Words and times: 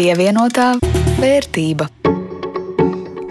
Pievienotā 0.00 0.78
vērtība. 1.20 1.84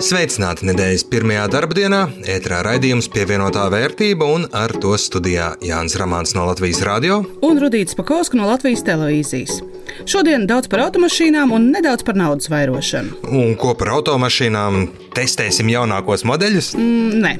Sveicināti 0.05 0.67
nedēļas 0.69 1.03
pirmajā 1.09 1.47
darbdienā, 1.49 2.01
ētrā 2.29 2.59
raidījums 2.67 3.09
pievienotā 3.09 3.63
vērtība 3.73 4.27
un 4.35 4.45
ar 4.53 4.75
to 4.77 4.93
studijā 5.01 5.47
Jānis 5.65 5.97
Ramāns 5.97 6.35
no 6.37 6.45
Latvijas 6.45 6.83
radio 6.85 7.23
un 7.41 7.57
Rudīts 7.63 7.97
Pakausks 7.97 8.37
no 8.37 8.45
Latvijas 8.51 8.85
televīzijas. 8.85 9.63
Šodien 10.07 10.45
daudz 10.47 10.69
par 10.71 10.85
automašīnām 10.87 11.51
un 11.55 11.69
nedaudz 11.73 12.05
par 12.07 12.17
naudas 12.19 12.49
vairošanu. 12.51 13.19
Un 13.33 13.55
ko 13.59 13.75
par 13.79 13.93
automašīnām? 13.97 14.87
Testēsim 15.15 15.67
jaunākos 15.71 16.23
modeļus? 16.27 16.71
Mm, 16.77 17.19
nē. 17.23 17.31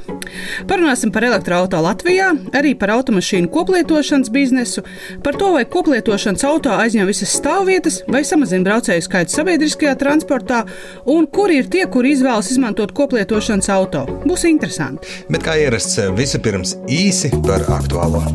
Parunāsim 0.67 1.13
par 1.13 1.23
elektroautorātu 1.27 1.83
Latvijā, 1.85 2.31
arī 2.57 2.73
par 2.79 2.91
automašīnu 2.97 3.49
koplietošanas 3.53 4.31
biznesu, 4.33 4.83
par 5.23 5.37
to, 5.39 5.51
vai 5.55 5.63
koplietošanas 5.69 6.43
auto 6.49 6.73
aizņem 6.75 7.07
visas 7.09 7.35
stāvvietas, 7.39 8.01
vai 8.09 8.23
samazina 8.27 8.65
braucēju 8.67 9.05
skaitu 9.05 9.37
sabiedriskajā 9.37 9.95
transportā, 10.01 10.63
un 11.05 11.29
kuri 11.31 11.61
ir 11.61 11.71
tie, 11.71 11.85
kuri 11.91 12.15
izvēlas 12.17 12.51
izmantot 12.51 12.93
koplietošanas 12.97 13.71
auto. 13.77 14.05
Būs 14.25 14.47
interesanti. 14.49 15.19
Bet 15.29 15.45
kā 15.45 15.59
ierasts, 15.61 16.01
vispirms 16.17 16.75
īsi 16.89 17.31
par 17.45 17.63
aktuālo. 17.79 18.25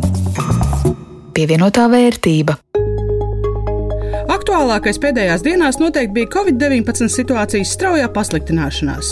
Pievienotā 1.34 1.88
vērtība. 1.90 2.63
Aktuālākais 4.24 4.96
pēdējās 5.02 5.42
dienās 5.44 5.76
noteikti 5.76 6.14
bija 6.16 6.28
Covid-19 6.32 7.10
situācijas 7.12 7.74
straujā 7.76 8.06
pasliktināšanās. 8.08 9.10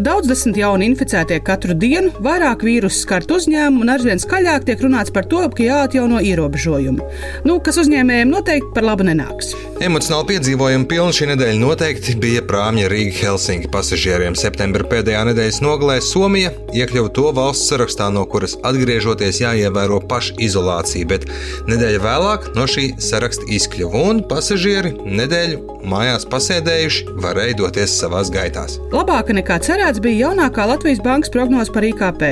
Daudz 0.00 0.30
desmit 0.30 0.56
jauni 0.56 0.86
inficētie 0.88 1.36
katru 1.44 1.76
dienu, 1.76 2.14
vairāk 2.24 2.64
vīrusu 2.64 3.02
skart 3.02 3.28
uzņēmumu 3.36 3.84
un 3.84 3.92
arvien 3.92 4.22
skaļāk 4.22 4.64
tiek 4.64 4.80
runāts 4.80 5.12
par 5.12 5.28
to, 5.28 5.42
ka 5.52 5.66
jāatjauno 5.66 6.22
ierobežojumi. 6.24 7.08
Nu, 7.44 7.58
kas 7.60 7.76
uzņēmējiem 7.82 8.32
noteikti 8.32 8.72
par 8.76 8.88
labu 8.88 9.04
nenāks. 9.04 9.52
Emocionāli 9.84 10.30
piedzīvojumi 10.32 10.88
pilni 10.88 11.18
šī 11.18 11.28
nedēļa 11.34 11.60
noteikti 11.60 12.16
bija 12.24 12.46
prāmja 12.48 12.88
Rīga 12.88 13.18
Helsinki 13.20 13.68
pasažieriem. 13.74 14.38
Septembra 14.38 14.88
pēdējā 14.88 15.26
nedēļas 15.28 15.60
nogalē 15.66 15.98
Somija 16.04 16.54
iekļuva 16.72 17.12
to 17.12 17.26
valsts 17.36 17.68
sarakstā, 17.68 18.08
no 18.14 18.24
kuras 18.30 18.56
atgriežoties 18.64 19.42
jāievēro 19.44 20.00
pašizolācija, 20.08 21.10
bet 21.12 21.28
nedēļa 21.68 22.04
vēlāk 22.08 22.50
no 22.56 22.64
šī 22.70 22.94
saraksta 23.02 23.50
izkļuva 23.58 24.06
un 24.08 24.24
pasažieri 24.30 24.53
pasažieri 24.54 24.92
nedēļu 25.02 25.80
mājās 25.90 26.22
pasēdējuši, 26.30 27.08
varēja 27.18 27.56
doties 27.58 27.96
savās 27.98 28.28
gaitās. 28.30 28.76
Labāka 28.92 29.34
nekā 29.34 29.56
cerēts 29.66 29.98
bija 30.02 30.28
jaunākā 30.28 30.68
Latvijas 30.70 31.00
bankas 31.02 31.32
prognoze 31.34 31.74
par 31.74 31.82
IKP. 31.82 32.22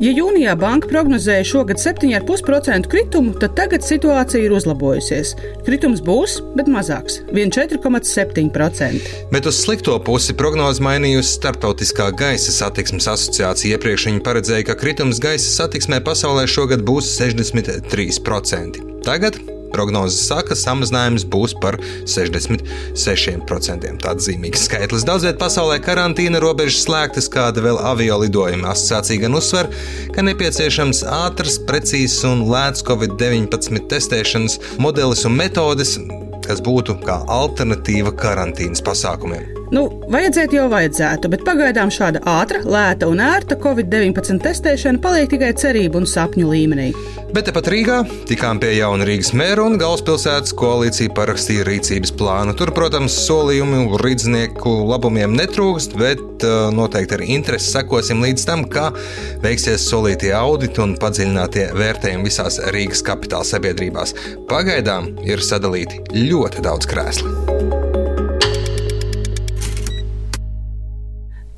Ja 0.00 0.14
jūnijā 0.16 0.54
banka 0.56 0.88
prognozēja 0.88 1.44
šogad 1.44 1.76
7,5% 1.82 2.88
kritumu, 2.88 3.34
tad 3.36 3.58
tagad 3.60 3.84
situācija 3.84 4.46
ir 4.46 4.56
uzlabojusies. 4.56 5.34
Kritums 5.68 6.00
būs, 6.00 6.38
bet 6.56 6.72
mazāks- 6.72 7.20
4,7%. 7.36 9.12
Bet 9.30 9.46
uz 9.46 9.60
slikto 9.60 9.98
pusi 10.00 10.32
prognoze 10.32 10.80
mainījusi 10.80 11.36
Startautiskā 11.36 12.08
gaisa 12.16 12.56
satiksmes 12.56 13.04
asociācija. 13.04 13.76
Iepriekš 13.76 14.08
viņi 14.08 14.24
paredzēja, 14.24 14.64
ka 14.64 14.80
kritums 14.80 15.20
gaisa 15.20 15.68
satiksmē 15.68 16.00
pasaulē 16.00 16.48
šogad 16.48 16.80
būs 16.80 17.04
63%. 17.20 18.80
Tagad 19.04 19.59
Prognozes 19.74 20.26
saka, 20.28 20.56
samazinājums 20.58 21.26
būs 21.30 21.54
par 21.62 21.78
66%. 22.04 23.94
Tāds 24.04 24.28
zīmīgs 24.28 24.66
skaitlis. 24.68 25.06
Daudz 25.08 25.26
vietā 25.26 25.38
pasaulē 25.44 25.78
karantīna 25.84 26.42
robežas 26.42 26.84
slēgtas, 26.86 27.30
kāda 27.32 27.64
vēl 27.64 27.80
avio 27.92 28.20
lidojuma 28.24 28.72
asociācija 28.74 29.26
gan 29.26 29.38
uzsver, 29.38 29.70
ka 30.14 30.26
nepieciešams 30.26 31.04
ātrs, 31.20 31.60
precīzs 31.68 32.20
un 32.28 32.46
lēts 32.50 32.84
Covid-19 32.86 33.86
testēšanas 33.90 34.60
modelis 34.82 35.24
un 35.28 35.38
metodes, 35.38 35.96
kas 36.46 36.62
būtu 36.64 37.00
kā 37.06 37.22
alternatīva 37.30 38.14
karantīnas 38.18 38.84
pasākumiem. 38.84 39.59
Nu, 39.70 39.84
vajadzētu 40.10 40.56
jau 40.56 40.64
vajadzētu, 40.70 41.28
bet 41.30 41.44
pagaidām 41.46 41.92
šāda 41.94 42.24
ātra, 42.26 42.58
lēta 42.66 43.06
un 43.06 43.20
ērta 43.22 43.54
Covid-19 43.60 44.42
testēšana 44.42 44.98
paliek 45.02 45.30
tikai 45.30 45.52
cerību 45.54 46.00
un 46.00 46.08
sapņu 46.10 46.48
līmenī. 46.50 46.88
Bet 47.30 47.46
tepat 47.46 47.68
Rīgā 47.70 48.00
tikām 48.26 48.58
pie 48.58 48.72
jauna 48.80 49.06
Rīgas 49.06 49.30
mēra 49.38 49.62
un 49.68 49.78
galvaspilsētas 49.78 50.56
koalīcija 50.58 51.14
parakstīja 51.14 51.68
rīcības 51.68 52.10
plānu. 52.18 52.56
Tur, 52.58 52.72
protams, 52.74 53.14
solījumi 53.28 53.84
rīznieku 54.02 54.72
labumiem 54.90 55.36
netrūkst, 55.38 55.94
bet 56.00 56.42
uh, 56.42 56.66
noteikti 56.74 57.20
ar 57.20 57.22
interesi 57.28 57.70
sekosim 57.76 58.24
līdz 58.26 58.46
tam, 58.50 58.64
kā 58.66 58.88
veiksies 59.44 59.86
solītie 59.86 60.32
auditi 60.34 60.82
un 60.82 60.96
padziļinātie 60.98 61.68
vērtējumi 61.78 62.26
visās 62.26 62.58
Rīgas 62.74 63.04
kapitāla 63.06 63.46
sabiedrībās. 63.46 64.16
Pagaidām 64.50 65.12
ir 65.22 65.46
sadalīti 65.46 66.02
ļoti 66.18 66.66
daudz 66.66 66.90
krēslu. 66.90 67.79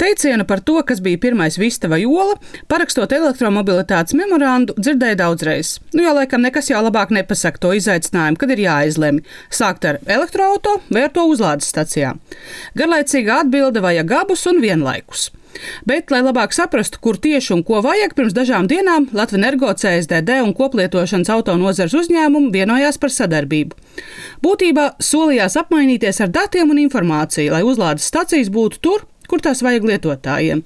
Teicienu 0.03 0.43
par 0.45 0.59
to, 0.61 0.81
kas 0.83 0.99
bija 1.01 1.19
pirmais 1.23 1.55
vista 1.59 1.87
vai 1.87 2.01
ola, 2.03 2.35
parakstot 2.67 3.13
elektromobilitātes 3.15 4.17
memorandu, 4.19 4.75
dzirdēju 4.75 5.19
daudzreiz. 5.21 5.77
Nu, 5.95 6.03
jo 6.03 6.15
laikam 6.17 6.43
nekas 6.43 6.73
jau 6.73 6.81
labāk 6.83 7.13
nepasaka 7.15 7.63
to 7.63 7.71
izaicinājumu, 7.79 8.41
kad 8.41 8.51
ir 8.51 8.65
jāizlemj 8.65 9.21
sākt 9.55 9.87
ar 9.87 10.01
elektroautorātu 10.03 10.81
vai 10.91 11.05
ar 11.07 11.13
to 11.15 11.29
uzlādes 11.31 11.71
stacijā. 11.71 12.17
Garlaicīga 12.75 13.45
atbilde 13.45 13.85
vajag 13.85 14.17
abus 14.25 14.43
un 14.51 14.59
vienlaikus. 14.65 15.29
Bet, 15.87 16.11
lai 16.11 16.25
labāk 16.25 16.51
saprastu, 16.57 16.99
kur 17.05 17.21
tieši 17.23 17.53
un 17.55 17.63
ko 17.63 17.79
vajag, 17.85 18.17
pirms 18.19 18.35
dažām 18.35 18.67
dienām 18.67 19.07
Latvijas 19.13 19.39
energo 19.39 19.71
CSDD 19.71 20.41
un 20.43 20.51
koplietošanas 20.57 21.31
auto 21.31 21.55
nozars 21.61 21.95
uzņēmumi 21.95 22.51
vienojās 22.57 22.99
par 22.99 23.15
sadarbību. 23.15 23.79
Būtībā 24.43 24.89
solījās 24.99 25.61
apmainīties 25.63 26.25
ar 26.25 26.35
datiem 26.35 26.75
un 26.75 26.83
informāciju, 26.89 27.53
lai 27.55 27.63
uzlādes 27.69 28.09
stacijas 28.11 28.51
būtu 28.51 28.83
tur, 28.83 29.07
kur 29.31 29.43
tās 29.45 29.63
vajag 29.65 29.87
lietotājiem. 29.93 30.65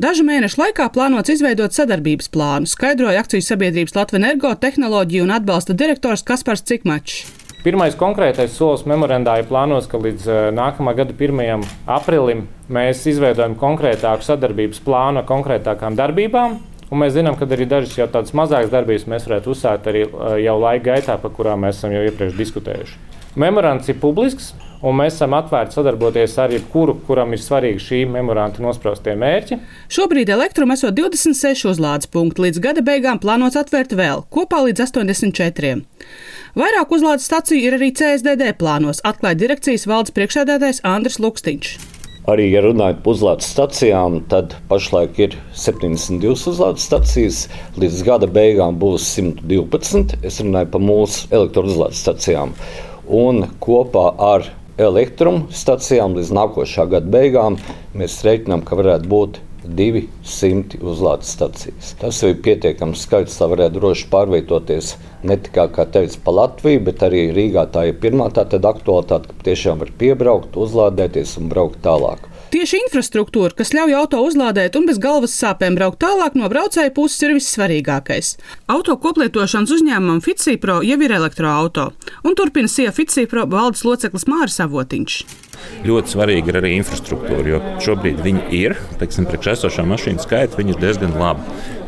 Dažu 0.00 0.24
mēnešu 0.26 0.58
laikā 0.58 0.88
plānots 0.90 1.30
izveidot 1.30 1.74
sadarbības 1.76 2.32
plānu, 2.34 2.66
skaidroja 2.66 3.22
akciju 3.22 3.44
sabiedrības 3.46 3.94
Latvijas 3.94 4.24
energo 4.24 4.50
tehnoloģiju 4.58 5.22
un 5.22 5.34
atbalsta 5.36 5.76
direktors 5.78 6.26
Kaspars 6.26 6.66
Cikmačs. 6.66 7.22
Pirmais 7.64 7.94
konkrētais 7.96 8.52
solis 8.58 8.82
memorandā 8.84 9.38
ir 9.40 9.46
plānots, 9.48 9.86
ka 9.88 9.96
līdz 9.96 10.26
eh, 10.28 10.40
nākamā 10.52 10.92
gada 10.98 11.14
1. 11.16 11.62
aprīlim 11.88 12.42
mēs 12.68 13.06
izveidojam 13.08 13.54
konkrētāku 13.56 14.26
sadarbības 14.26 14.82
plānu 14.84 15.22
ar 15.22 15.28
konkrētākām 15.30 15.96
darbībām. 15.96 16.58
Un 16.92 17.00
mēs 17.00 17.14
zinām, 17.14 17.38
ka 17.40 17.48
arī 17.48 17.64
dažas 17.70 17.94
jau 17.96 18.04
tādas 18.12 18.34
mazākas 18.36 18.68
darbības 18.74 19.08
mēs 19.08 19.24
varētu 19.30 19.54
uzsākt 19.54 19.88
arī 19.88 20.04
eh, 20.04 20.36
jau 20.44 20.58
laika 20.60 20.90
gaitā, 20.90 21.16
par 21.22 21.32
kurām 21.38 21.64
mēs 21.64 21.80
esam 21.80 21.94
jau 21.96 22.04
iepriekš 22.04 22.36
diskutējuši. 22.42 23.00
Memorands 23.40 23.88
ir 23.88 23.96
publisks, 24.02 24.52
un 24.84 24.98
mēs 24.98 25.16
esam 25.16 25.34
atvērti 25.38 25.78
sadarboties 25.78 26.36
ar 26.42 26.52
jebkuru, 26.52 26.98
kuram 27.06 27.32
ir 27.32 27.40
svarīgi 27.40 27.80
šī 27.80 28.00
memoranda 28.12 28.62
nospraustie 28.64 29.16
mērķi. 29.18 29.58
Šobrīd 29.96 30.32
elektrum 30.34 30.74
esot 30.74 30.96
26 30.98 31.66
uzlādes 31.72 32.10
punkti, 32.12 32.44
līdz 32.46 32.60
gada 32.64 32.84
beigām 32.84 33.20
plānots 33.22 33.58
atvērt 33.60 33.96
vēl, 33.96 34.26
kopā 34.34 34.60
līdz 34.68 34.84
84. 34.86 35.74
Vairāk 36.54 36.94
uzlādes 36.94 37.26
staciju 37.30 37.64
ir 37.64 37.78
arī 37.78 37.90
CSDD 37.96 38.52
plānos, 38.60 39.00
atklāja 39.08 39.40
direkcijas 39.40 39.88
valdes 39.90 40.14
priekšsēdētājs 40.14 40.84
Andris 40.86 41.20
Lukstiņš. 41.22 41.76
Arī, 42.24 42.46
ja 42.54 42.62
runājot 42.64 43.02
par 43.04 43.12
uzlādes 43.12 43.48
stacijām, 43.52 44.22
tad 44.32 44.54
pašlaik 44.70 45.18
ir 45.20 45.34
72 45.60 46.32
uzlādes 46.48 46.86
stacijas. 46.88 47.42
Līdz 47.76 48.00
gada 48.06 48.28
beigām 48.32 48.78
būs 48.80 49.10
112. 49.18 50.16
Es 50.24 50.40
runāju 50.40 50.70
par 50.72 50.84
mūsu 50.84 51.28
elektrouzlādes 51.28 52.00
stacijām. 52.00 52.54
Un 53.04 53.44
kopā 53.60 54.06
ar 54.30 54.46
elektrostacijām 54.80 56.16
līdz 56.18 56.30
nākošā 56.34 56.88
gada 56.90 57.10
beigām 57.10 57.58
mēs 57.94 58.22
reiķinām, 58.26 58.64
ka 58.66 58.78
varētu 58.78 59.10
būt 59.10 59.38
200 59.64 60.80
uzlādes 60.84 61.30
stacijas. 61.32 61.94
Tas 62.00 62.18
ir 62.26 62.36
pietiekams 62.44 63.06
skaits, 63.06 63.38
lai 63.40 63.48
varētu 63.54 63.78
droši 63.78 64.08
pārvietoties 64.12 64.90
ne 65.24 65.38
tikai, 65.40 65.70
kā 65.72 65.86
teicu, 65.88 66.20
pa 66.24 66.34
Latviju, 66.40 66.82
bet 66.90 67.04
arī 67.06 67.26
Rīgā. 67.32 67.64
Tā 67.72 67.86
ir 67.88 67.96
pirmā 68.02 68.28
tāda 68.34 68.60
aktualitāte, 68.74 69.30
ka 69.30 69.48
tiešām 69.48 69.80
var 69.80 69.94
piebraukt, 70.00 70.58
uzlādēties 70.60 71.38
un 71.40 71.48
braukt 71.52 71.80
tālāk. 71.86 72.28
Tieši 72.54 72.78
infrastruktūra, 72.84 73.50
kas 73.58 73.72
ļauj 73.74 73.96
auto 73.98 74.20
uzlādēt 74.22 74.76
un 74.78 74.84
bez 74.86 75.00
galvas 75.02 75.32
sāpēm 75.34 75.74
braukt 75.74 75.98
tālāk 76.04 76.36
no 76.38 76.46
braucēja 76.52 76.92
puses, 76.94 77.18
ir 77.26 77.32
vissvarīgākais. 77.34 78.28
Auto 78.70 78.94
koplietošanas 79.02 79.72
uzņēmumam 79.74 80.20
Ficipro 80.22 80.76
jau 80.86 80.98
ir 81.02 81.14
elektroautorāta, 81.16 82.12
un 82.22 82.38
turpina 82.38 82.70
SIA 82.70 82.94
Ficipro 82.94 83.48
valdes 83.50 83.82
loceklis 83.82 84.28
Māris 84.30 84.60
Avotiņš. 84.62 85.16
Ļoti 85.84 86.14
svarīgi 86.14 86.50
ir 86.50 86.58
arī 86.60 86.72
infrastruktūra, 86.78 87.44
jo 87.48 87.60
šobrīd 87.84 88.22
viņi 88.24 88.44
ir, 88.56 88.76
teiksim, 89.00 89.26
priekš 89.28 89.50
esošā 89.54 89.84
mašīnu 89.88 90.22
skaita, 90.24 90.56
viņi 90.60 90.74
ir 90.74 90.80
diezgan 90.80 91.16
labi. 91.20 91.44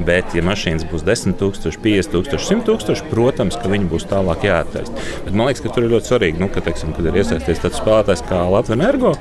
Bet, 0.07 0.35
ja 0.37 0.45
mašīnas 0.45 0.85
būs 0.91 1.07
10, 1.07 1.39
000, 1.41 1.81
50, 1.87 2.13
000, 2.13 2.41
100 2.47 2.67
tūkstoši, 2.69 3.07
protams, 3.09 3.57
ka 3.57 3.71
viņi 3.73 3.89
būs 3.89 4.05
tālāk 4.11 4.45
jāattaist. 4.45 4.93
Bet 5.25 5.33
man 5.33 5.49
liekas, 5.49 5.65
ka 5.65 5.73
tur 5.73 5.87
ir 5.87 5.95
ļoti 5.95 6.11
svarīgi, 6.13 6.43
nu, 6.43 6.51
ka, 6.53 6.61
teiksim, 6.67 6.93
kad 6.97 7.09
ir 7.09 7.17
iesaistīts 7.23 7.65
tāds 7.65 7.81
spēlētājs 7.81 8.25
kā 8.29 8.43
Latvijas 8.53 8.77
energo, 8.77 9.15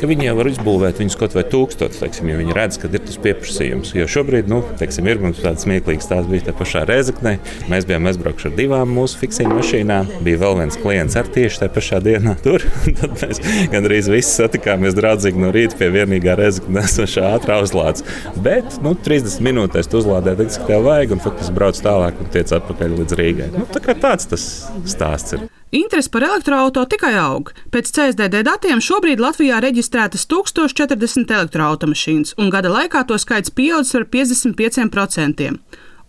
ka 0.00 0.08
viņi 0.08 0.30
jau 0.30 0.38
var 0.40 0.50
izbūvēt 0.50 1.02
viņus 1.02 1.18
kaut 1.20 1.36
vai 1.36 1.44
tūkstotis, 1.52 2.00
teiksim, 2.00 2.32
ja 2.32 2.40
viņi 2.40 2.56
redz, 2.56 2.80
ka 2.80 2.88
ir 2.88 3.03
ir 3.04 3.10
tas 3.10 3.20
pieprasījums. 3.24 3.92
Jo 3.96 4.06
šobrīd, 4.10 4.48
nu, 4.50 4.60
teiksim, 4.80 5.08
ir 5.10 5.20
mums 5.22 5.42
tāds 5.44 5.66
smieklīgs 5.66 6.08
tās 6.10 6.28
bija 6.30 6.48
tā 6.48 6.54
pašā 6.56 6.84
Rezeknē. 6.88 7.36
Mēs 7.70 7.86
bijām 7.88 8.08
aizbraukuši 8.10 8.50
ar 8.50 8.56
divām 8.58 8.94
mūsu 8.96 9.20
fiksiju 9.20 9.52
mašīnām. 9.52 10.10
Bija 10.24 10.40
vēl 10.44 10.58
viens 10.62 10.78
klients 10.80 11.18
ar 11.20 11.28
tieši 11.34 11.62
tajā 11.62 11.74
pašā 11.76 12.00
dienā 12.04 12.36
tur. 12.44 12.64
Tad 13.00 13.16
mēs 13.20 13.42
gandrīz 13.72 14.10
visi 14.12 14.32
satikāmies 14.32 14.96
draudzīgi 14.96 15.42
no 15.44 15.52
rīta 15.54 15.78
pie 15.80 15.90
vienīgā 15.94 16.36
Rezeknē 16.40 16.86
esošā 16.88 17.34
ātrā 17.36 17.60
uzlādes. 17.64 18.06
Bet, 18.44 18.78
nu, 18.84 18.94
30 19.08 19.44
minūtēs 19.44 19.90
tu 19.90 20.00
uzlādē, 20.00 20.36
cik 20.44 20.68
tev 20.70 20.86
vajag, 20.88 21.16
un 21.16 21.24
faktiski 21.24 21.56
brauc 21.56 21.80
tālāk 21.84 22.20
un 22.20 22.32
tiec 22.34 22.54
atpakaļ 22.56 22.98
līdz 23.02 23.18
Rīgai. 23.20 23.50
Nu, 23.54 23.68
tā 23.74 23.96
tāds 23.98 24.30
tas 24.30 24.48
stāsts 24.88 25.36
ir. 25.36 25.48
Interese 25.74 26.06
par 26.14 26.22
elektroautorātu 26.22 26.94
tikai 26.94 27.16
aug. 27.18 27.48
Pēc 27.74 27.88
CSDD 27.96 28.44
datiem 28.46 28.78
šobrīd 28.78 29.18
Latvijā 29.18 29.56
reģistrētas 29.64 30.22
1040 30.30 31.32
elektroautomašīnas, 31.34 32.36
un 32.38 32.52
gada 32.54 32.70
laikā 32.70 33.02
to 33.08 33.18
skaits 33.18 33.50
pieaudzis 33.50 33.96
par 33.96 34.04
55%. 34.12 35.48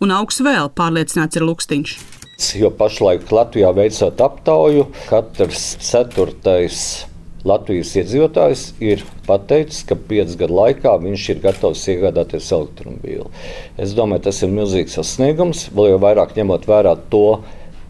Un 0.06 0.14
augs 0.14 0.38
vēl, 0.46 0.70
pārliecināts 0.70 1.40
ir 1.40 1.46
Lukstiņš. 1.48 1.96
Jo 2.60 2.70
pašlaik 2.78 3.26
Latvijā 3.34 3.72
veicot 3.74 4.22
aptauju, 4.22 4.86
katrs 5.08 5.64
ceturtais 5.82 6.84
Latvijas 7.46 7.90
iedzīvotājs 7.98 8.64
ir 8.86 9.02
pateicis, 9.26 9.82
ka 9.88 9.98
piecu 9.98 10.38
gadu 10.44 10.60
laikā 10.60 10.94
viņš 11.02 11.26
ir 11.34 11.42
gatavs 11.42 11.82
iegādāties 11.90 12.52
elektromobīlu. 12.54 13.26
Es 13.82 13.98
domāju, 13.98 14.28
tas 14.28 14.44
ir 14.46 14.54
milzīgs 14.54 14.94
sasniegums, 15.00 15.66
vēl 15.74 15.96
jau 15.96 16.00
vairāk 16.06 16.38
ņemot 16.38 16.70
vērā 16.70 16.94
to, 17.10 17.26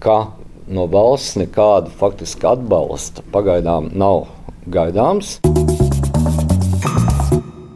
ka 0.00 0.18
no 0.66 0.86
valsts 0.90 1.36
nekāda 1.40 1.92
faktiska 2.00 2.54
atbalsta 2.56 3.24
pagaidām 3.32 3.90
nav 3.94 4.26
gaidāms. 4.66 5.38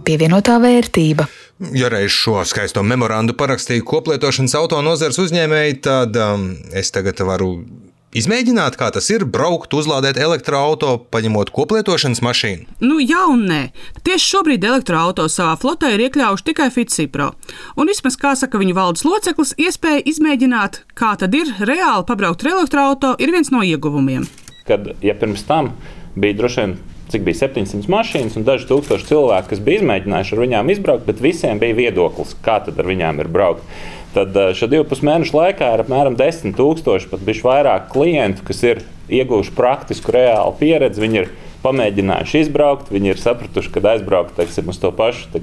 Pievienotā 0.06 0.58
vērtība. 0.62 1.28
Ja 1.76 1.90
reiz 1.92 2.14
šo 2.16 2.40
skaisto 2.48 2.82
memorandu 2.82 3.34
parakstīja 3.36 3.84
koplietošanas 3.86 4.56
auto 4.56 4.80
nozares 4.82 5.20
uzņēmēji, 5.20 5.76
tad 5.84 6.16
um, 6.16 6.46
es 6.72 6.88
tagad 6.94 7.20
varu 7.28 7.50
izmēģināt, 8.16 8.76
kā 8.80 8.90
tas 8.94 9.08
ir 9.12 9.24
braukt, 9.24 9.74
uzlādēt 9.76 10.18
elektroautorātu, 10.20 11.06
paņemot 11.12 11.52
koplietošanas 11.54 12.22
mašīnu? 12.24 12.66
Nu, 12.82 12.98
jā, 13.02 13.24
un 13.30 13.46
nē. 13.50 13.60
Tieši 14.06 14.32
šobrīd 14.34 14.66
elektroautorātu 14.66 15.32
savā 15.32 15.56
flotē 15.60 15.94
ir 15.94 16.06
iekļāvuši 16.08 16.46
tikai 16.50 16.70
Fitsipro. 16.74 17.30
Un 17.78 17.90
vismaz, 17.90 18.18
kā 18.20 18.34
saka 18.38 18.60
viņa 18.60 18.76
valdes 18.76 19.06
loceklis, 19.06 19.54
iespēja 19.60 20.04
izmēģināt, 20.10 20.82
kā 20.98 21.14
tad 21.20 21.34
ir 21.38 21.54
reāli 21.60 22.06
pabraukt 22.08 22.44
ar 22.46 22.54
elektroautorātu, 22.56 23.16
ir 23.22 23.34
viens 23.34 23.52
no 23.54 23.62
ieguvumiem. 23.66 24.26
Kad, 24.68 24.92
ja 25.02 25.16
pirms 25.18 25.46
tam 25.48 25.74
bija 26.18 26.38
droši 26.42 26.64
vien 26.64 26.78
cik 27.10 27.24
bija 27.26 27.42
700 27.42 27.90
mašīnas 27.90 28.36
un 28.38 28.46
daži 28.46 28.68
tūkstoši 28.70 29.08
cilvēku, 29.10 29.50
kas 29.52 29.62
bija 29.66 29.82
izmēģinājuši 29.82 30.36
ar 30.36 30.42
viņām 30.44 30.72
izbraukt, 30.74 31.06
bet 31.08 31.22
visiem 31.24 31.60
bija 31.62 31.78
viedoklis, 31.78 32.36
kā 32.44 32.60
tad 32.66 32.78
ar 32.80 32.88
viņām 32.90 33.22
ir 33.24 33.30
braukt. 33.32 33.66
Tad 34.14 34.34
eh, 34.36 34.50
šo 34.58 34.66
divu 34.70 34.86
pus 34.90 35.04
mēnešu 35.06 35.36
laikā 35.36 35.74
ir 35.74 35.84
apmēram 35.84 36.16
10,000 36.18 37.10
pat 37.12 37.22
bijuši 37.26 37.46
vairāk 37.46 37.92
klientu, 37.92 38.46
kas 38.46 38.64
ir 38.66 38.82
ieguvuši 39.10 39.54
praktisku, 39.54 40.14
reālu 40.14 40.54
pieredzi. 40.58 41.02
Viņi 41.02 41.22
ir 41.22 41.30
pamēģinājuši 41.64 42.42
izbraukt, 42.44 42.90
viņi 42.92 43.12
ir 43.12 43.20
sapratuši, 43.20 43.72
ka 43.74 43.82
aizbraukt 43.92 44.36
teiksim, 44.38 44.70
uz 44.72 44.80
to 44.80 44.90
pašu 44.96 45.42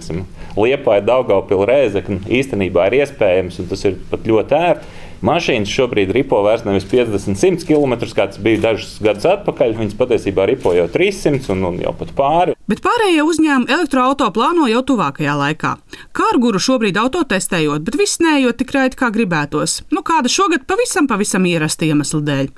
Liepāju, 0.58 1.06
Daugaupili, 1.06 1.68
Rēzekni 1.70 2.24
īstenībā 2.40 2.88
ir 2.90 3.04
iespējams 3.04 3.60
un 3.62 3.68
tas 3.70 3.86
ir 3.86 4.00
pat 4.10 4.26
ļoti 4.26 4.58
ērti. 4.58 4.96
Mašīnas 5.26 5.72
šobrīd 5.72 6.12
ripo 6.14 6.42
vairs 6.46 6.66
nevis 6.68 6.86
50, 6.90 7.38
100 7.40 7.66
km, 7.68 7.96
kā 8.14 8.28
tas 8.30 8.42
bija 8.42 8.62
dažus 8.70 8.98
gadus 9.04 9.26
atpakaļ. 9.30 9.76
Viņas 9.78 9.98
patiesībā 9.98 10.46
ripo 10.50 10.74
jau 10.78 10.86
300 10.92 11.54
un, 11.56 11.66
un 11.72 11.80
jau 11.82 11.94
pat 11.98 12.14
pāri. 12.18 12.58
Bet 12.68 12.82
pārējie 12.84 13.24
uzņēmumi 13.24 13.72
elektroautorātu 13.72 14.36
plāno 14.36 14.68
jau 14.70 14.84
tuvākajā 14.92 15.34
laikā. 15.40 15.74
Kārguru 16.18 16.60
šobrīd 16.62 16.98
auto 17.00 17.24
testējot, 17.28 17.86
bet 17.88 17.98
viss 18.00 18.20
neejot 18.22 18.60
tik 18.60 18.74
raiti, 18.76 18.98
kā 19.00 19.10
gribētos. 19.14 19.80
Nu, 19.94 20.04
kāda 20.06 20.30
šogad 20.32 20.66
pavisam, 20.70 21.08
pavisam 21.10 21.48
ierasta 21.48 21.88
iemesla 21.88 22.22
dēļ. 22.28 22.50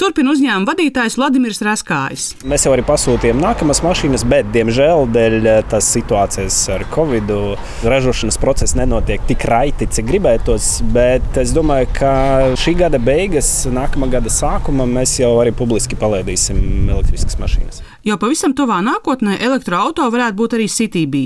Turpina 0.00 0.32
uzņēmuma 0.32 0.70
vadītājs 0.70 1.18
Vladimirs 1.20 1.62
Raskājs. 1.66 2.26
Mēs 2.48 2.64
jau 2.66 2.72
arī 2.74 2.86
pasūtījām 2.88 3.42
nākamas 3.42 3.82
mašīnas, 3.84 4.24
bet, 4.30 4.48
diemžēl, 4.54 5.06
dēļ 5.14 5.38
eh, 5.40 5.60
tās 5.70 5.90
situācijas 5.94 6.58
ar 6.74 6.86
Covid 6.94 7.34
ražošanas 7.84 8.40
process 8.40 8.76
nenotiek 8.78 9.22
tik 9.28 9.44
raiti, 9.50 9.88
cik 9.90 10.08
gribētos. 10.08 10.70
Bet 10.94 11.36
es 11.40 11.52
domāju, 11.56 11.90
ka 12.00 12.12
šī 12.56 12.72
gada 12.80 12.98
beigas, 13.02 13.48
nākamā 13.68 14.08
gada 14.14 14.30
sākumā 14.32 14.86
mēs 14.88 15.18
jau 15.20 15.34
arī 15.42 15.52
publiski 15.56 15.98
palaidīsim 16.00 16.88
elektriskas 16.88 17.36
mašīnas. 17.40 17.82
Jau 18.08 18.16
pavisam 18.20 18.54
tuvā 18.56 18.78
nākotnē 18.84 19.36
elektroautorāta 19.44 20.08
varētu 20.14 20.38
būt 20.38 20.56
arī 20.56 20.68
CTB. 20.72 21.20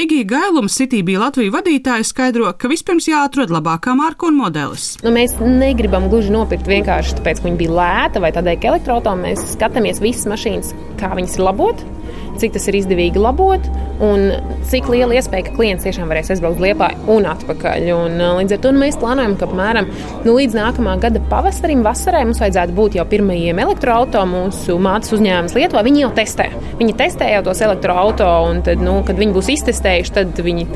Egija 0.00 0.24
Gailums, 0.30 0.78
CTB 0.78 1.18
Latvijas 1.20 1.52
vadītājs, 1.58 2.12
skaidro, 2.14 2.48
ka 2.56 2.70
vispirms 2.72 3.10
jāatrod 3.10 3.52
labākā 3.52 3.92
marka 3.98 4.30
un 4.30 4.38
modelis. 4.40 4.94
Nu, 5.04 5.12
mēs 5.12 5.36
negribam 5.40 6.08
gluži 6.12 6.32
nopirkt 6.32 6.70
vienkārši 6.70 7.18
tāpēc, 7.18 7.42
ka 7.42 7.50
viņa 7.50 7.60
bija 7.60 7.76
lēta 7.80 8.24
vai 8.24 8.32
tādēļ, 8.32 8.60
ka 8.62 8.72
elektroautorāta 8.72 9.20
mēs 9.20 9.44
skatāmies 9.58 10.00
visas 10.00 10.30
mašīnas, 10.32 10.72
kā 11.00 11.12
viņas 11.18 11.36
ir 11.36 11.44
labotas 11.50 12.03
cik 12.40 12.54
tas 12.56 12.68
ir 12.70 12.78
izdevīgi 12.80 13.20
labot 13.20 13.66
un 14.04 14.26
cik 14.68 14.88
liela 14.90 15.14
iespēja, 15.18 15.48
ka 15.48 15.54
klients 15.56 15.86
tiešām 15.86 16.10
varēs 16.10 16.32
aizbraukt 16.34 16.58
uz 16.58 16.64
Liepāju 16.64 17.14
un 17.14 17.28
atpakaļ. 17.30 17.86
Un, 17.94 18.16
līdz 18.40 18.56
ar 18.56 18.62
to 18.64 18.72
nu, 18.74 18.82
mēs 18.82 18.98
plānojam, 19.00 19.36
ka 19.38 19.48
apmēram 19.48 19.88
nu, 20.24 20.34
līdz 20.34 20.56
nākamā 20.58 20.96
gada 21.02 21.22
pavasarim, 21.30 21.84
vasarai 21.86 22.24
mums 22.26 22.42
vajadzētu 22.42 22.76
būt 22.76 22.98
jau 22.98 23.06
pirmajiem 23.10 23.62
elektroautorātiem. 23.64 24.02
Mūsu 24.34 24.76
mātes 24.82 25.12
uzņēmums 25.14 25.54
Lietuvā 25.56 25.84
viņi 25.86 26.04
jau 26.04 26.10
testē. 26.16 26.48
Viņi 26.80 26.96
testē 26.98 27.30
jau 27.32 27.44
tos 27.46 27.62
elektroautorātus, 27.64 28.50
un 28.50 28.60
tad, 28.66 28.82
nu, 28.84 28.98
kad 29.06 29.18
viņi 29.20 29.34
būs 29.36 29.50
iztestējuši, 29.54 30.14
tad 30.18 30.42
viņi 30.44 30.66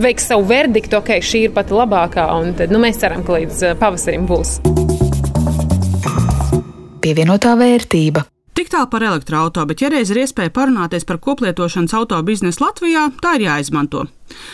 veiks 0.00 0.30
savu 0.30 0.46
verdiktu, 0.48 1.00
ok, 1.00 1.18
šī 1.24 1.44
ir 1.48 1.54
pati 1.56 1.76
labākā. 1.76 2.28
Un 2.38 2.54
tad 2.58 2.74
nu, 2.74 2.80
mēs 2.82 3.00
ceram, 3.02 3.26
ka 3.26 3.38
līdz 3.40 3.74
pavasarim 3.80 4.26
būs. 4.30 4.58
Pievienotā 7.04 7.54
vērtība. 7.58 8.26
Tik 8.58 8.72
tālu 8.72 8.88
par 8.90 9.04
elektroautorātu, 9.06 9.68
bet, 9.70 9.82
ja 9.84 9.88
reiz 9.92 10.08
ir 10.10 10.18
iespēja 10.24 10.50
parunāties 10.50 11.04
par 11.06 11.20
koplietošanas 11.22 11.92
auto 11.94 12.18
biznesu 12.26 12.64
Latvijā, 12.64 13.04
tā 13.22 13.36
ir 13.38 13.44
jāizmanto. 13.44 14.08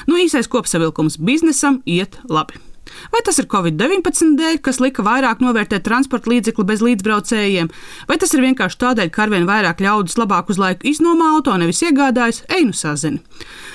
Nu, 0.04 0.18
īsais 0.20 0.50
kopsavilkums 0.52 1.16
biznesam 1.24 1.78
iet 1.88 2.18
labi. 2.28 2.60
Vai 3.14 3.22
tas 3.24 3.40
ir 3.40 3.48
Covid-19 3.48 4.36
dēļ, 4.36 4.58
kas 4.66 4.82
lika 4.84 5.00
vairāk 5.06 5.40
novērtēt 5.40 5.86
transporta 5.88 6.28
līdzekli 6.34 6.66
bez 6.68 6.84
līdzbraucējiem, 6.84 7.70
vai 8.10 8.18
tas 8.20 8.36
ir 8.36 8.44
vienkārši 8.44 8.80
tādēļ, 8.84 9.08
ka 9.14 9.24
arvien 9.24 9.48
vairāk 9.48 9.80
ļaudis 9.80 10.20
labāk 10.20 10.52
uz 10.52 10.60
laiku 10.60 10.90
iznomā 10.92 11.32
auto, 11.38 11.56
nevis 11.56 11.80
iegādājas, 11.88 12.42
ej 12.52 12.68
nu 12.68 12.76
sazini. 12.76 13.24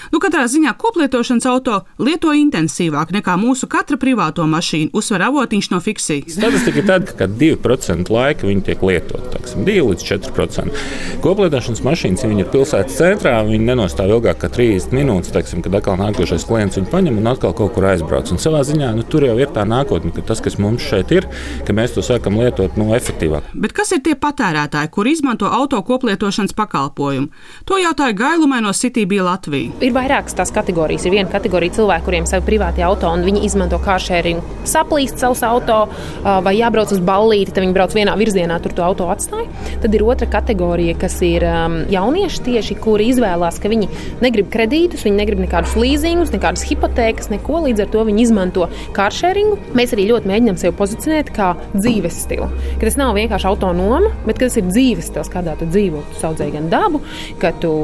Nu, 0.10 0.20
katrā 0.22 0.48
ziņā 0.50 0.74
koplietošanas 0.80 1.46
auto 1.50 1.82
lieto 2.02 2.34
intensīvāk 2.34 3.12
nekā 3.14 3.36
mūsu 3.38 3.70
katra 3.70 3.98
privāto 4.02 4.46
mašīnu, 4.50 4.90
uzsver 4.98 5.22
avotiņš 5.28 5.70
no 5.74 5.80
fiksijas. 5.84 6.38
Statistika 6.40 6.82
ir 6.82 6.88
tāda, 6.88 7.14
ka 7.20 7.28
2% 7.30 8.10
laika 8.14 8.48
viņi 8.50 8.66
tiek 8.66 8.86
lietoti, 8.90 9.42
2 9.54 9.86
līdz 9.90 10.08
4%. 10.10 10.84
Koplietošanas 11.24 11.84
mašīnas, 11.86 12.24
ja 12.24 12.32
viņi 12.32 12.46
ir 12.46 12.50
pilsētas 12.54 12.98
centrā, 12.98 13.36
viņi 13.46 13.70
nenostāv 13.70 14.16
ilgāk 14.16 14.42
kā 14.42 14.50
30 14.56 14.96
minūtes, 14.98 15.34
teiksim, 15.36 15.62
kad 15.66 15.78
atkal 15.78 16.00
nākošais 16.02 16.48
klients 16.50 16.80
viņu 16.80 16.90
paņem 16.90 17.22
un 17.22 17.30
atkal 17.34 17.54
kaut 17.58 17.76
kur 17.76 17.90
aizbrauc. 17.92 18.32
Un 18.34 18.42
savā 18.42 18.64
ziņā 18.66 18.92
nu, 18.98 19.06
tur 19.06 19.28
jau 19.28 19.38
ir 19.38 19.54
tā 19.54 19.66
nākotne, 19.70 20.14
ka 20.16 20.26
tas, 20.32 20.42
kas 20.42 20.58
mums 20.62 20.86
šeit 20.90 21.14
ir, 21.14 21.30
ka 21.68 21.76
mēs 21.76 21.94
to 21.96 22.06
sākam 22.06 22.40
lietot 22.42 22.80
nu, 22.80 22.90
efektīvāk. 22.98 23.54
Bet 23.54 23.76
kas 23.78 23.94
ir 23.94 24.02
tie 24.06 24.16
patērētāji, 24.18 24.92
kur 24.96 25.10
izmanto 25.10 25.50
auto 25.50 25.82
koplietošanas 25.86 26.56
pakalpojumu? 26.58 27.30
To 27.70 27.78
jautāja 27.82 28.18
Gailumai 28.18 28.62
no 28.66 28.74
Citybī 28.76 29.22
Latvija. 29.24 29.76
Ir 30.00 30.06
vairākas 30.06 30.36
tās 30.38 30.52
kategorijas. 30.56 31.04
Ir 31.04 31.12
viena 31.12 31.28
kategorija 31.28 31.74
cilvēku, 31.76 32.06
kuriem 32.06 32.24
ir 32.24 32.30
savi 32.32 32.46
privāti 32.48 32.84
auto, 32.86 33.10
un 33.12 33.26
viņi 33.26 33.42
izmanto 33.44 33.76
kāršēringu, 33.84 34.64
saplīst 34.70 35.20
savus 35.20 35.42
auto, 35.44 35.80
vai 36.24 36.54
jābrauc 36.56 36.94
uz 36.96 37.02
ballīti, 37.04 37.52
tad 37.52 37.66
viņi 37.66 37.76
brauc 37.76 37.96
vienā 37.98 38.14
virzienā, 38.20 38.62
tur 38.64 38.72
to 38.78 38.86
auto 38.86 39.10
atstāja. 39.12 39.50
Tad 39.84 39.98
ir 39.98 40.06
otra 40.08 40.30
kategorija, 40.32 40.96
kas 41.02 41.18
ir 41.26 41.44
jaunieši 41.92 42.44
tieši, 42.46 42.78
kuri 42.80 43.10
izvēlās, 43.12 43.60
ka 43.60 43.72
viņi 43.72 43.90
negrib 44.24 44.48
kredītus, 44.54 45.04
viņi 45.04 45.20
negrib 45.20 45.44
nekādus 45.44 45.76
līzingus, 45.80 46.32
nekādas 46.32 46.64
hipotēkas, 46.70 47.28
neko 47.34 47.66
līdz 47.68 47.84
ar 47.84 47.92
to 47.92 48.06
viņi 48.08 48.24
izmanto 48.24 48.70
kāršēringu. 48.96 49.60
Mēs 49.76 49.98
arī 49.98 50.08
ļoti 50.14 50.32
mēģinām 50.32 50.62
sevi 50.64 50.78
pozicionēt 50.80 51.34
kā 51.36 51.50
dzīves 51.76 52.22
stilu. 52.24 52.48
Ka 52.80 52.88
tas 52.88 53.00
nav 53.00 53.18
vienkārši 53.20 53.52
autonoma, 53.52 54.14
bet 54.24 54.40
tas 54.46 54.56
ir 54.56 54.72
dzīves 54.72 55.12
stils, 55.12 55.34
kādā 55.36 55.60
tu 55.60 55.68
dzīvo. 55.68 56.08
Tu 56.16 56.26
audzēji 56.32 56.56
gan 56.56 56.72
dabu, 56.72 57.04
ka 57.44 57.52
tu 57.60 57.76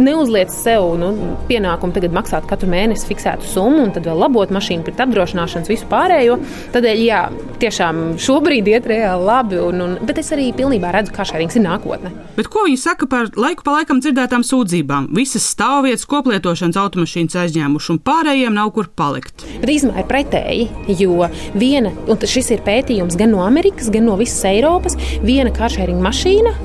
neuzliec 0.00 0.52
sev 0.54 0.94
nu, 1.00 1.12
pienākumu 1.48 1.94
tagad 1.96 2.14
maksāt 2.16 2.46
katru 2.50 2.68
mēnesi 2.72 3.08
fiksētu 3.08 3.46
summu 3.48 3.84
un 3.86 3.92
tad 3.94 4.06
vēl 4.08 4.18
labot 4.22 4.52
mašīnu, 4.54 4.84
pirkt 4.86 5.02
apdrošināšanas, 5.04 5.70
visu 5.70 5.88
pārējo. 5.90 6.38
Tādēļ, 6.74 7.02
jā, 7.06 7.22
tiešām 7.62 8.02
šobrīd 8.22 8.70
iet 8.72 8.88
reāli 8.90 9.26
labi, 9.26 9.60
un, 9.62 9.82
un, 9.84 9.96
bet 10.06 10.20
es 10.22 10.32
arī 10.36 10.50
pilnībā 10.56 10.92
redzu, 10.94 11.14
kā 11.16 11.26
šārings 11.28 11.58
ir 11.58 11.64
nākotne. 11.66 12.12
Bet 12.36 12.50
ko 12.52 12.66
viņi 12.66 12.80
saka 12.80 13.08
par 13.10 13.30
laiku 13.36 13.66
pa 13.66 13.78
laikam 13.78 14.02
dzirdētām 14.04 14.44
sūdzībām? 14.46 15.10
Visas 15.16 15.46
stāvvietas, 15.54 16.06
koplietošanas 16.10 16.80
automašīnas 16.82 17.38
aizņēmuši, 17.46 17.92
un 17.94 18.02
pārējiem 18.06 18.56
nav 18.56 18.72
kur 18.76 18.90
palikt. 18.92 19.46
Bet 19.62 19.72
īstenībā 19.72 20.04
ir 20.04 20.10
pretēji, 20.10 20.70
jo 21.00 21.28
viena, 21.56 21.92
un 22.06 22.20
šis 22.20 22.52
ir 22.56 22.64
pētījums 22.66 23.18
gan 23.18 23.34
no 23.34 23.44
Amerikas, 23.46 23.90
gan 23.92 24.08
no 24.10 24.18
visas 24.20 24.44
Eiropas, 24.48 24.98
viena 25.24 25.54
kāršēringa 25.54 26.04
mašīna 26.10 26.56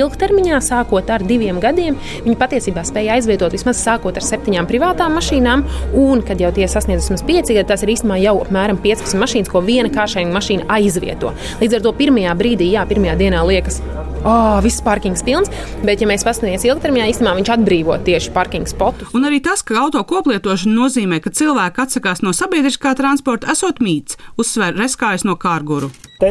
ilgtermiņā, 0.00 0.60
sākot 0.64 1.10
ar 1.14 1.24
diviem 1.26 1.60
gadiem, 1.62 1.98
viņi 2.24 2.38
patiesībā 2.40 2.84
spēja 2.86 3.18
aizvietot 3.18 3.54
vismaz 3.54 3.82
sākot 3.82 4.18
ar 4.18 4.26
septiņām 4.26 4.68
privātām 4.70 5.16
mašīnām, 5.18 5.66
un, 6.00 6.24
kad 6.26 6.42
jau 6.42 6.52
tie 6.54 6.68
sasniedz 6.70 7.06
vismaz 7.06 7.24
pieci 7.26 7.56
gadi, 7.56 7.68
tas 7.70 7.84
ir 7.84 7.94
īstenībā 7.94 8.20
jau 8.22 8.36
apmēram 8.44 8.80
15 8.84 9.20
mašīnas, 9.22 9.52
ko 9.52 9.62
viena 9.64 9.92
kāršēna 9.94 10.34
mašīna 10.34 10.68
aizvieto. 10.78 11.34
Līdz 11.62 11.78
ar 11.78 11.86
to 11.86 11.94
pirmajā 11.98 12.36
brīdī, 12.38 12.72
jā, 12.74 12.86
pirmajā 12.90 13.18
dienā 13.24 13.44
liekas, 13.48 13.80
oh, 14.24 14.58
viss 14.64 14.82
parkings 14.84 15.24
pilns, 15.26 15.52
bet, 15.84 16.02
ja 16.02 16.08
mēs 16.10 16.24
paskatāmies 16.26 16.64
ilgtermiņā, 16.68 17.10
īstenībā 17.12 17.36
viņš 17.40 17.52
atbrīvo 17.56 17.98
tieši 18.06 18.32
parking 18.34 18.68
spotus. 18.70 19.12
Un 19.16 19.28
arī 19.28 19.42
tas, 19.44 19.62
ka 19.66 19.78
auto 19.84 20.02
koplietošana 20.08 20.74
nozīmē, 20.74 21.20
ka 21.24 21.32
cilvēki 21.34 21.84
atsakās 21.84 22.24
no 22.24 22.34
sabiedriskā 22.36 22.96
transporta, 22.98 23.52
esot 23.52 23.84
mīts, 23.84 24.18
uzsver 24.40 24.76
reskājas 24.78 25.26
no 25.28 25.36
kārguru. 25.40 25.92
Te 26.14 26.30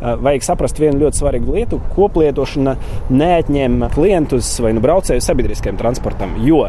vajag 0.00 0.42
saprast 0.42 0.80
vienu 0.82 1.04
ļoti 1.04 1.20
svarīgu 1.20 1.52
lietu. 1.54 1.76
Koplietošana 1.94 2.72
neatņem 3.14 3.76
klientus 3.94 4.48
vai 4.58 4.72
nu 4.74 4.82
braucējus 4.82 5.28
sabiedriskajam 5.30 5.78
transportam. 5.78 6.32
Jo 6.42 6.64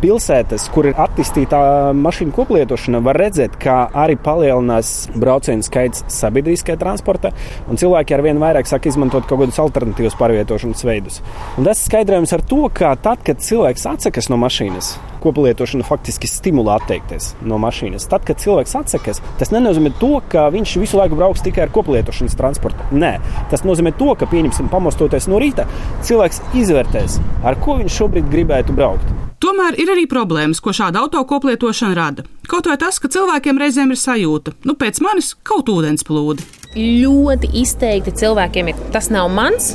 pilsētas, 0.00 0.64
kur 0.72 0.88
ir 0.88 0.96
attīstīta 1.04 1.92
mašīnu 1.98 2.32
koplietošana, 2.34 3.02
var 3.04 3.20
redzēt, 3.20 3.58
ka 3.60 3.90
arī 4.00 4.16
palielinās 4.16 5.10
braucienu 5.12 5.66
skaits 5.66 6.06
sabiedriskajā 6.08 6.80
transportā, 6.80 7.34
un 7.68 7.76
cilvēki 7.76 8.16
ar 8.16 8.24
vien 8.24 8.40
vairāk 8.40 8.64
sāk 8.70 8.88
izmantot 8.88 9.28
kaut 9.28 9.44
kādus 9.44 9.60
alternatīvus 9.60 9.83
pārvietošanas 9.92 10.84
veidus. 10.86 11.20
Un 11.58 11.68
tas 11.68 11.82
skaidrojums 11.84 12.32
ar 12.32 12.42
to, 12.48 12.62
ka 12.72 12.94
tad, 12.96 13.20
kad 13.26 13.42
cilvēks 13.44 13.84
atsakas 13.90 14.30
no 14.32 14.38
mašīnas, 14.40 14.94
koplietošana 15.24 15.84
faktiski 15.84 16.28
stimulē 16.30 16.78
atteikties 16.78 17.34
no 17.44 17.58
mašīnas. 17.62 18.08
Tad, 18.08 18.24
kad 18.24 18.40
cilvēks 18.40 18.74
atsakas, 18.80 19.20
tas 19.40 19.52
nenozīmē 19.52 19.92
to, 20.00 20.22
ka 20.32 20.48
viņš 20.54 20.76
visu 20.80 21.00
laiku 21.00 21.20
brauks 21.20 21.44
tikai 21.44 21.66
ar 21.66 21.74
koplietošanas 21.74 22.38
transportu. 22.40 22.88
Nē, 22.96 23.18
tas 23.52 23.66
nozīmē 23.68 23.92
to, 24.00 24.14
ka, 24.16 24.30
pieņemsim, 24.30 24.72
pamostoties 24.72 25.28
no 25.28 25.42
rīta, 25.42 25.68
cilvēks 26.06 26.42
izvērtēs, 26.64 27.20
ar 27.44 27.60
ko 27.60 27.78
viņš 27.82 28.00
šobrīd 28.00 28.32
gribētu 28.32 28.76
braukt. 28.76 29.33
Tomēr 29.44 29.76
ir 29.76 29.90
arī 29.92 30.06
problēmas, 30.08 30.62
ko 30.64 30.72
šāda 30.72 31.02
autokoplietošana 31.04 31.96
rada. 31.98 32.22
Kaut 32.48 32.64
vai 32.70 32.78
tas, 32.80 32.96
ka 32.96 33.10
cilvēkiem 33.12 33.58
reizēm 33.60 33.90
ir 33.92 34.00
sajūta, 34.00 34.54
nu 34.64 34.72
pēc 34.80 35.02
manis 35.04 35.34
kaut 35.44 35.68
ūdens 35.68 36.06
plūdi. 36.08 36.46
Ļoti 36.74 37.50
izteikti 37.60 38.14
cilvēkiem 38.22 38.72
ir 38.72 38.80
tas 38.94 39.10
nav 39.12 39.28
mans, 39.32 39.74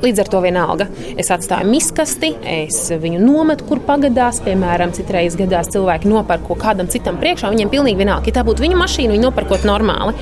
Līdz 0.00 0.20
ar 0.22 0.28
to 0.32 0.38
vienalga. 0.40 0.86
Es 1.20 1.28
atstāju 1.28 1.68
miskasti, 1.68 2.30
es 2.48 2.78
viņu 3.02 3.18
nometu, 3.20 3.66
kur 3.68 3.82
pagadās. 3.84 4.38
Piemēram, 4.40 4.94
citreiz 4.96 5.36
gadās 5.36 5.68
cilvēki 5.74 6.08
nopērk 6.08 6.46
ko 6.48 6.56
kādam 6.56 6.88
citam 6.88 7.18
priekšā. 7.20 7.50
Viņiem 7.52 7.72
pilnīgi 7.74 8.00
vienalga, 8.00 8.30
ja 8.30 8.38
tā 8.38 8.46
būtu 8.48 8.64
viņa 8.64 8.80
mašīna, 8.80 9.12
viņi 9.12 9.26
nopērkot 9.26 9.68
normāli. 9.68 10.16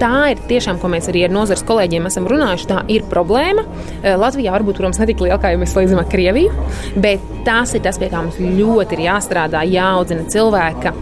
Tā 0.00 0.30
ir 0.32 0.38
tiešām, 0.48 0.78
ko 0.80 0.88
mēs 0.88 1.10
arī 1.10 1.26
ar 1.26 1.32
nozares 1.34 1.60
kolēģiem 1.68 2.06
esam 2.08 2.28
runājuši. 2.30 2.68
Tā 2.70 2.78
ir 2.88 3.04
problēma. 3.10 3.66
Eh, 4.00 4.16
Latvijā 4.16 4.54
varbūt, 4.54 4.78
protams, 4.80 5.00
ne 5.00 5.08
tik 5.10 5.20
liela, 5.20 5.36
kā 5.40 5.52
jau 5.52 5.60
mēs 5.60 5.74
salīdzinām 5.74 6.00
ar 6.00 6.08
Krieviju, 6.08 6.54
bet 7.04 7.26
tas 7.44 7.74
ir 7.76 7.84
tas, 7.84 7.98
pie 8.00 8.08
kā 8.08 8.22
mums 8.24 8.40
ļoti 8.40 8.96
ir 8.96 9.04
jāstrādā, 9.10 9.60
jāaudzina 9.68 10.24
cilvēka. 10.32 10.94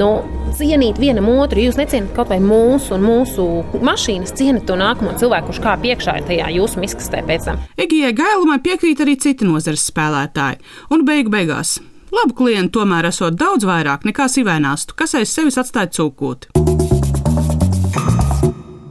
Nu, 0.00 0.08
cienīt 0.56 0.96
vienam 1.00 1.28
otru. 1.34 1.60
Jūs 1.66 1.76
necienāt 1.76 2.14
kaut 2.16 2.32
vai 2.32 2.38
mūsu 2.40 2.96
un 2.96 3.04
mūsu 3.04 3.46
mašīnas, 3.84 4.32
cienīt 4.38 4.64
to 4.68 4.78
nākamo 4.80 5.12
cilvēku, 5.20 5.50
kurš 5.50 5.62
kā 5.64 5.76
piekšā 5.82 6.16
ir 6.20 6.28
tajā 6.30 6.48
jūsu 6.56 6.80
miskastē 6.80 7.22
pēc 7.28 7.50
tam. 7.50 7.60
Egijai 7.76 8.14
Gailumai 8.16 8.58
piekrīt 8.64 9.04
arī 9.04 9.18
citi 9.20 9.48
nozares 9.48 9.84
spēlētāji. 9.90 10.62
Un 10.96 11.04
beigu 11.08 11.32
beigās. 11.34 11.76
Labu 12.14 12.36
klientu 12.38 12.80
tomēr 12.80 13.10
esot 13.10 13.36
daudz 13.36 13.68
vairāk 13.68 14.06
nekā 14.08 14.30
sivēnāstu, 14.32 14.96
kas 14.96 15.18
aiz 15.18 15.32
sevis 15.34 15.60
atstāja 15.60 15.92
cūkūti. 15.98 16.95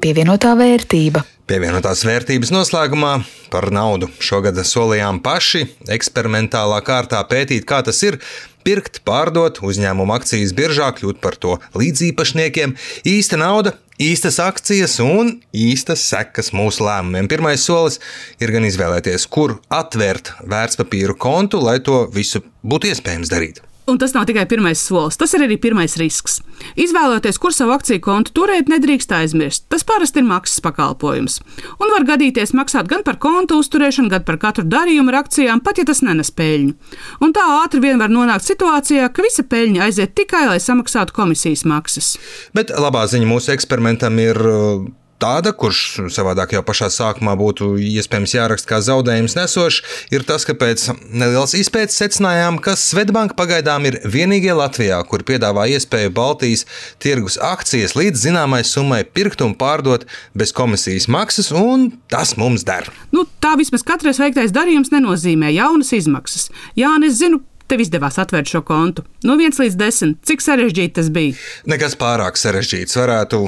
Pievienotā 0.06 0.52
vērtība. 0.54 1.24
Pievienotās 1.50 2.04
vērtības 2.06 2.52
noslēgumā 2.54 3.16
par 3.50 3.66
naudu. 3.74 4.06
Šogad 4.22 4.60
solījām 4.62 5.18
paši 5.26 5.64
eksperimentālā 5.96 6.78
kārtā 6.86 7.24
pētīt, 7.26 7.66
kā 7.66 7.80
tas 7.88 8.04
ir 8.06 8.20
pirkt, 8.62 9.02
pārdot 9.02 9.64
uzņēmumu 9.66 10.14
akcijas 10.14 10.54
biržā, 10.54 10.92
kļūt 10.94 11.24
par 11.26 11.40
to 11.42 11.58
līdzīpašniekiem. 11.74 12.78
Īsta 13.10 13.42
nauda, 13.42 13.74
īstas 13.98 14.38
akcijas 14.46 15.00
un 15.02 15.40
īstas 15.50 16.06
sekas 16.06 16.54
mūsu 16.54 16.86
lēmumiem. 16.86 17.26
Pirmais 17.32 17.66
solis 17.66 17.98
ir 18.38 18.54
gan 18.54 18.70
izvēlēties, 18.70 19.26
kur 19.26 19.58
atvērt 19.74 20.36
vērtspapīru 20.46 21.18
kontu, 21.18 21.66
lai 21.66 21.80
to 21.82 22.04
visu 22.14 22.46
būtu 22.62 22.94
iespējams 22.94 23.34
darīt. 23.34 23.66
Un 23.86 24.00
tas 24.02 24.16
nav 24.16 24.26
tikai 24.26 24.48
pirmais 24.50 24.82
solis, 24.82 25.18
tas 25.22 25.36
ir 25.38 25.44
arī 25.46 25.60
pirmais 25.62 25.94
risks. 26.02 26.40
Izvēloties, 26.82 27.38
kur 27.42 27.54
savu 27.54 27.76
akciju 27.76 28.02
kontu 28.02 28.34
turēt, 28.34 28.72
nedrīkst 28.72 29.14
aizmirst. 29.14 29.68
Tas 29.70 29.86
parasti 29.86 30.24
ir 30.24 30.26
maksas 30.26 30.64
pakalpojums. 30.66 31.38
Un 31.78 31.94
var 31.94 32.08
gadīties 32.08 32.56
maksāt 32.58 32.90
gan 32.90 33.06
par 33.06 33.20
kontu 33.22 33.60
uzturēšanu, 33.62 34.10
gan 34.10 34.26
par 34.26 34.40
katru 34.42 34.66
darījumu 34.66 35.14
ar 35.14 35.20
akcijām, 35.22 35.62
pat 35.62 35.78
ja 35.78 35.86
tas 35.86 36.02
nenes 36.06 36.34
peļņu. 36.34 36.74
Un 37.22 37.38
tā 37.38 37.46
ātri 37.62 37.84
vien 37.86 38.02
var 38.02 38.10
nonākt 38.10 38.48
situācijā, 38.50 39.12
ka 39.14 39.26
visa 39.26 39.46
peļņa 39.46 39.86
aiziet 39.86 40.18
tikai, 40.18 40.48
lai 40.50 40.58
samaksātu 40.64 41.14
komisijas 41.14 41.66
maksas. 41.70 42.16
Bet 42.58 42.74
labā 42.74 43.06
ziņa 43.12 43.30
mūsu 43.30 43.54
eksperimentam 43.54 44.18
ir 44.24 44.42
uh, 44.50 44.86
tāda, 45.22 45.54
kurš 45.56 46.12
savādāk 46.14 46.56
jau 46.56 46.62
pašā 46.66 46.90
sākumā 46.94 47.36
būtu 47.40 47.76
iespējams 47.82 48.36
jāraksta 48.36 48.70
kā 48.70 48.80
zaudējums 48.84 49.38
nesošs, 49.38 49.82
ir 50.16 50.26
tas, 50.28 50.46
ka 50.48 50.56
pēc 50.60 50.88
nelielas 51.12 51.56
izpētes 51.58 51.98
secinājām, 52.02 52.60
ka 52.64 52.76
Svetbanka 52.80 53.38
pagaidām 53.40 53.88
ir 53.90 54.00
vienīgie 54.04 54.54
Latvijā, 54.58 55.00
kur 55.10 55.26
piedāvā 55.28 55.68
iespēju 55.76 56.14
Baltijas 56.16 56.66
tirgus 57.04 57.40
akcijas 57.42 57.96
līdz 57.98 58.28
zināmai 58.28 58.64
summai 58.68 59.04
pirkt 59.06 59.44
un 59.46 59.56
pārdot 59.58 60.08
bez 60.38 60.54
komisijas 60.56 61.10
maksas, 61.12 61.52
un 61.56 61.92
tas 62.12 62.36
mums 62.40 62.68
der. 62.68 62.92
Nu, 63.16 63.26
tā 63.44 63.56
vismaz 63.60 63.86
katrais 63.88 64.22
veiktais 64.22 64.56
darījums 64.56 64.94
nenozīmē 64.94 65.54
jaunas 65.56 65.94
izmaksas. 65.96 66.50
Jā, 66.80 66.96
es 67.06 67.20
zinu, 67.22 67.42
Tev 67.66 67.82
izdevās 67.82 68.20
atvērt 68.22 68.50
šo 68.52 68.62
kontu. 68.66 69.02
No 69.26 69.34
1 69.42 69.58
līdz 69.58 69.78
10. 69.80 70.12
Cik 70.30 70.44
sarežģīti 70.46 70.94
tas 71.00 71.08
bija? 71.14 71.34
Nekas 71.66 71.96
pārāk 71.98 72.38
sarežģīts. 72.38 72.94
Varētu 73.00 73.40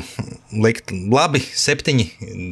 likt 0.51 0.92
labi, 0.92 1.42
7, 1.56 2.06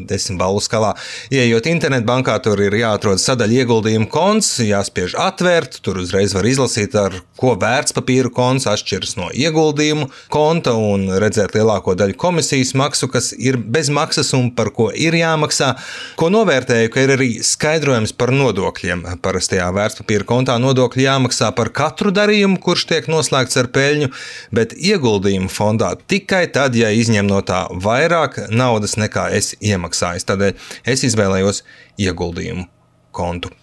10 0.10 0.40
balvu 0.40 0.60
skalā. 0.64 0.94
Iejot 1.34 1.68
internetbankā, 1.70 2.36
tur 2.44 2.60
ir 2.64 2.76
jāatrod 2.76 3.22
sadaļa 3.22 3.62
ieguldījumu 3.64 4.10
konts, 4.12 4.58
jāspiež 4.66 5.16
atvērt. 5.20 5.80
Tur 5.86 6.02
uzreiz 6.04 6.36
var 6.36 6.48
izlasīt, 6.48 6.96
ar 7.00 7.16
ko 7.40 7.54
vērtspapīra 7.60 8.32
konts 8.36 8.68
atšķiras 8.72 9.16
no 9.20 9.30
ieguldījumu 9.32 10.10
konta 10.34 10.76
un 10.80 11.08
redzēt 11.22 11.56
lielāko 11.56 11.96
daļu 12.00 12.18
komisijas 12.20 12.74
maksu, 12.78 13.10
kas 13.12 13.32
ir 13.36 13.58
bez 13.58 13.92
maksas 13.94 14.34
un 14.38 14.50
par 14.56 14.72
ko 14.76 14.90
ir 14.92 15.16
jāmaksā. 15.16 15.74
Ko 16.20 16.30
novērtēju, 16.34 16.92
ka 16.92 17.06
ir 17.06 17.16
arī 17.16 17.30
skaidrojums 17.46 18.16
par 18.18 18.34
nodokļiem. 18.36 19.06
Parastajā 19.24 19.70
vērtspapīra 19.76 20.28
kontā 20.28 20.58
nodokļi 20.62 21.08
jāmaksā 21.08 21.52
par 21.56 21.72
katru 21.76 22.12
darījumu, 22.16 22.60
kurš 22.64 22.88
tiek 22.92 23.10
noslēgts 23.12 23.60
ar 23.62 23.72
peļņu, 23.76 24.12
bet 24.56 24.76
ieguldījumu 24.76 25.52
fondā 25.52 25.94
tikai 26.12 26.46
tad, 26.52 26.76
ja 26.76 26.92
izņem 26.92 27.28
no 27.30 27.42
tā 27.46 27.66
vairāk 27.86 28.46
naudas 28.52 28.98
nekā 29.02 29.30
es 29.38 29.54
iemaksāju. 29.62 30.26
Tādēļ 30.32 30.72
es 30.96 31.06
izvēlējos 31.10 31.64
ieguldījumu 32.02 32.68
kontu. 33.16 33.54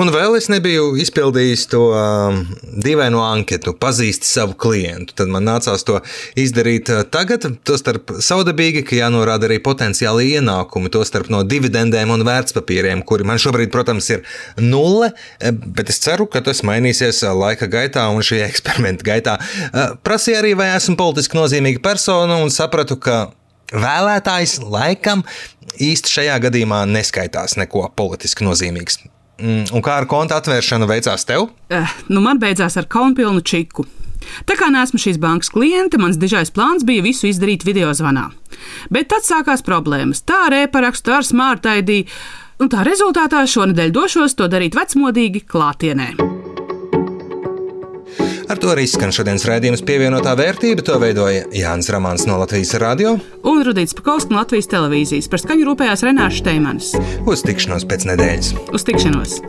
Un 0.00 0.10
vēl 0.10 0.34
es 0.38 0.48
nebiju 0.50 0.96
izpildījis 0.98 1.66
to 1.70 1.82
um, 1.94 2.40
dīvaino 2.82 3.22
anketu, 3.22 3.74
pazīsti 3.78 4.26
savu 4.26 4.56
klientu. 4.58 5.14
Tad 5.18 5.30
man 5.32 5.46
nācās 5.46 5.84
to 5.86 6.00
izdarīt 6.38 6.90
uh, 6.90 7.02
tagad. 7.06 7.46
Tostarp 7.66 8.14
saudabīgi, 8.24 8.82
ka 8.88 8.98
jānorāda 8.98 9.46
arī 9.48 9.60
potenciāli 9.62 10.32
ienākumi, 10.38 10.90
tostarp 10.92 11.30
no 11.32 11.44
dividendēm 11.46 12.10
un 12.14 12.26
vērtspapīriem, 12.26 13.04
kuri 13.06 13.26
man 13.28 13.40
šobrīd, 13.42 13.70
protams, 13.74 14.10
ir 14.16 14.24
nulle, 14.58 15.12
eh, 15.38 15.52
bet 15.52 15.92
es 15.92 16.02
ceru, 16.02 16.26
ka 16.30 16.42
tas 16.44 16.64
mainīsies 16.66 17.22
uh, 17.26 17.36
laika 17.44 17.70
gaitā 17.70 18.08
un 18.10 18.26
šī 18.26 18.42
eksperimenta 18.48 19.06
gaitā. 19.06 19.38
Uh, 19.70 19.94
prasīja 20.02 20.42
arī, 20.42 20.56
vai 20.58 20.72
esmu 20.74 20.98
politiski 20.98 21.38
nozīmīga 21.38 21.84
persona 21.84 22.42
un 22.42 22.50
sapratu, 22.50 22.98
ka 22.98 23.28
vēlētājs 23.72 24.58
laikam 24.64 25.24
īsti 25.80 26.16
šajā 26.18 26.38
gadījumā 26.46 26.84
neskaitās 26.90 27.56
neko 27.60 27.88
politiski 27.96 28.46
nozīmīgs. 28.46 29.00
Mm, 29.42 29.72
un 29.74 29.82
kā 29.82 29.96
ar 30.02 30.06
konta 30.10 30.38
atvēršanu 30.38 30.86
veicās 30.90 31.26
tev? 31.26 31.48
Eh, 31.72 31.96
nu 32.12 32.22
man 32.24 32.40
beidzās 32.42 32.76
ar 32.78 32.86
kaunpilnu 32.90 33.42
čiku. 33.42 33.86
Tā 34.46 34.54
kā 34.58 34.68
neesmu 34.70 35.00
šīs 35.02 35.18
bankas 35.22 35.50
kliente, 35.50 35.98
mans 35.98 36.20
dižais 36.20 36.52
plāns 36.54 36.86
bija 36.86 37.02
visu 37.02 37.26
izdarīt 37.26 37.66
video 37.66 37.90
zvanā. 37.96 38.28
Bet 38.92 39.10
tad 39.10 39.26
sākās 39.26 39.64
problēmas. 39.66 40.22
Tā 40.22 40.46
ar 40.46 40.58
e-parakstu, 40.62 41.16
ar 41.16 41.26
smart 41.26 41.66
ID, 41.66 42.04
un 42.62 42.70
tā 42.70 42.86
rezultātā 42.86 43.42
šonadēļ 43.42 43.96
došos 43.96 44.38
to 44.38 44.46
darīt 44.52 44.78
vecmodīgi 44.78 45.42
klātienē. 45.48 46.31
Ar 48.52 48.58
to 48.60 48.68
arī 48.68 48.82
skan 48.84 49.08
šodienas 49.16 49.46
raidījums 49.48 49.80
pievienotā 49.88 50.34
vērtība. 50.36 50.82
To 50.84 50.98
veidoja 51.00 51.46
Jānis 51.56 51.86
Ramāns 51.88 52.26
no 52.28 52.34
Latvijas 52.36 52.74
radio 52.82 53.14
un 53.48 53.62
Rudīts 53.64 53.96
Pakausks 53.96 54.28
no 54.28 54.36
Latvijas 54.42 54.68
televīzijas. 54.68 55.30
Par 55.32 55.40
skaņu 55.40 55.64
rūpējās 55.70 56.04
Renāša 56.04 56.42
Steimanis. 56.42 56.90
Uz 57.24 57.46
tikšanos 57.48 57.88
pēc 57.88 58.04
nedēļas. 58.10 58.52
Uz 58.76 58.84
tikšanos! 58.84 59.40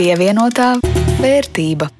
Pievienotā 0.00 0.72
vērtība. 1.20 1.92